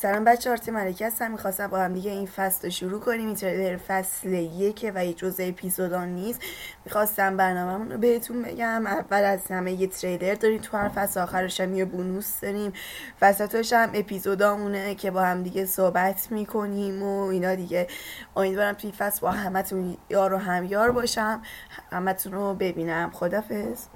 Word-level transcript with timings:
سلام 0.00 0.24
بچه 0.24 0.50
آرتی 0.50 0.70
ملکی 0.70 1.04
هستم. 1.04 1.30
می‌خواستم 1.30 1.66
با 1.66 1.78
هم 1.78 1.94
دیگه 1.94 2.10
این 2.10 2.26
فصل 2.26 2.64
رو 2.64 2.70
شروع 2.70 3.00
کنیم. 3.00 3.26
این 3.26 3.34
تریلر 3.34 3.76
فصل 3.76 4.28
یکه 4.28 4.92
و 4.94 5.04
یه 5.04 5.12
جزء 5.12 5.48
اپیزودان 5.48 6.08
نیست. 6.08 6.40
می‌خواستم 6.84 7.36
برنامه 7.36 7.92
رو 7.92 7.98
بهتون 7.98 8.42
بگم. 8.42 8.86
اول 8.86 9.24
از 9.24 9.46
همه 9.46 9.72
یه 9.72 9.86
تریلر 9.86 10.34
داریم. 10.34 10.60
تو 10.60 10.76
هر 10.76 10.88
فصل 10.88 11.20
آخرش 11.20 11.60
هم 11.60 11.74
یه 11.74 11.84
بونوس 11.84 12.40
داریم. 12.40 12.72
وسطش 13.22 13.72
هم 13.72 13.90
اپیزودامونه 13.94 14.94
که 14.94 15.10
با 15.10 15.22
هم 15.22 15.42
دیگه 15.42 15.64
صحبت 15.64 16.32
می‌کنیم 16.32 17.02
و 17.02 17.26
اینا 17.26 17.54
دیگه. 17.54 17.86
امیدوارم 18.36 18.74
توی 18.74 18.92
فصل 18.92 19.20
با 19.20 19.30
همتون 19.30 19.96
یار 20.10 20.32
و 20.32 20.38
همیار 20.38 20.90
باشم. 20.90 21.42
همتون 21.92 22.32
رو 22.32 22.54
ببینم. 22.54 23.10
خدافز 23.10 23.88